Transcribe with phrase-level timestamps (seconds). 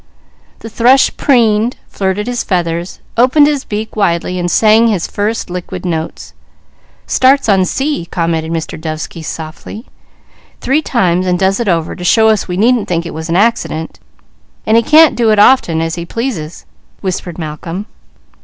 [0.61, 5.85] The thrush preened, flirted his feathers, opened his beak widely and sang his first liquid
[5.85, 6.33] notes.
[7.05, 8.81] "Starts on C," commented Mr.
[8.81, 9.85] Dovesky softly.
[10.59, 13.35] "Three times, and does it over, to show us we needn't think it was an
[13.35, 13.99] accident
[14.65, 16.65] and he can't do it as often as he pleases,"
[17.01, 17.85] whispered Malcolm.